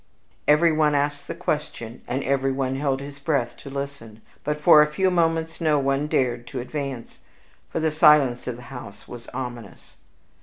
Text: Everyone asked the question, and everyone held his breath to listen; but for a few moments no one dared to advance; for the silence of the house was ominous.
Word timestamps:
Everyone 0.47 0.95
asked 0.95 1.27
the 1.27 1.35
question, 1.35 2.01
and 2.07 2.23
everyone 2.23 2.75
held 2.75 3.01
his 3.01 3.19
breath 3.19 3.55
to 3.57 3.69
listen; 3.69 4.23
but 4.43 4.59
for 4.59 4.81
a 4.81 4.91
few 4.91 5.11
moments 5.11 5.61
no 5.61 5.77
one 5.77 6.07
dared 6.07 6.47
to 6.47 6.59
advance; 6.59 7.19
for 7.69 7.79
the 7.79 7.91
silence 7.91 8.47
of 8.47 8.55
the 8.55 8.63
house 8.73 9.07
was 9.07 9.27
ominous. 9.27 9.97